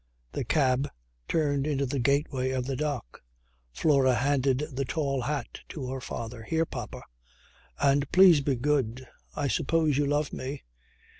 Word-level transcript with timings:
The 0.31 0.43
cab 0.43 0.87
turned 1.27 1.67
into 1.67 1.85
the 1.85 1.99
gateway 1.99 2.49
of 2.49 2.65
the 2.65 2.75
dock. 2.75 3.21
Flora 3.71 4.15
handed 4.15 4.63
the 4.71 4.83
tall 4.83 5.21
hat 5.21 5.59
to 5.69 5.91
her 5.91 6.01
father. 6.01 6.41
"Here, 6.41 6.65
papa. 6.65 7.03
And 7.79 8.11
please 8.11 8.41
be 8.41 8.55
good. 8.55 9.07
I 9.35 9.47
suppose 9.47 9.97
you 9.99 10.07
love 10.07 10.33
me. 10.33 10.63